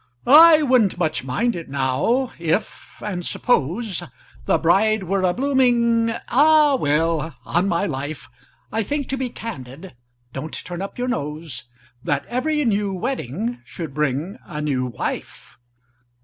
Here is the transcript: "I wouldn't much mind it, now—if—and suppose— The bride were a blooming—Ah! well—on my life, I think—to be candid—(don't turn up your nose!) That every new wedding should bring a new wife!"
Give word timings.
"I 0.25 0.63
wouldn't 0.63 0.97
much 0.97 1.23
mind 1.23 1.55
it, 1.55 1.69
now—if—and 1.69 3.23
suppose— 3.23 4.01
The 4.47 4.57
bride 4.57 5.03
were 5.03 5.21
a 5.21 5.31
blooming—Ah! 5.31 6.73
well—on 6.79 7.67
my 7.67 7.85
life, 7.85 8.27
I 8.71 8.81
think—to 8.81 9.15
be 9.15 9.29
candid—(don't 9.29 10.53
turn 10.65 10.81
up 10.81 10.97
your 10.97 11.07
nose!) 11.07 11.65
That 12.03 12.25
every 12.25 12.65
new 12.65 12.91
wedding 12.95 13.61
should 13.63 13.93
bring 13.93 14.39
a 14.43 14.59
new 14.59 14.87
wife!" 14.87 15.59